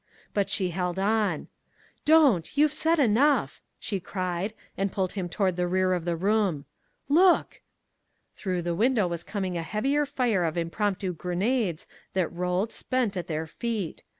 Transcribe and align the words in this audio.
But 0.33 0.49
she 0.49 0.71
held 0.71 0.97
on. 0.97 1.47
"Don't 2.05 2.57
you've 2.57 2.73
said 2.73 2.97
enough!" 2.97 3.61
she 3.79 3.99
cried, 3.99 4.55
and 4.75 4.91
pulled 4.91 5.11
him 5.11 5.29
toward 5.29 5.57
the 5.57 5.67
rear 5.67 5.93
of 5.93 6.05
the 6.05 6.15
room. 6.15 6.65
"Look!" 7.07 7.61
Through 8.33 8.63
the 8.63 8.73
window 8.73 9.07
was 9.07 9.23
coming 9.23 9.59
a 9.59 9.61
heavier 9.61 10.07
fire 10.07 10.43
of 10.43 10.57
impromptu 10.57 11.13
grenades 11.13 11.85
that 12.13 12.33
rolled, 12.33 12.71
spent, 12.71 13.15
at 13.15 13.27
their 13.27 13.45
feet. 13.45 14.01